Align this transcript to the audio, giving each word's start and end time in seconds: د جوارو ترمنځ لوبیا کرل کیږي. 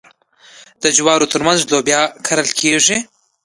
د 0.83 0.85
جوارو 0.95 1.31
ترمنځ 1.33 1.59
لوبیا 1.71 2.01
کرل 2.25 2.49
کیږي. 2.59 2.97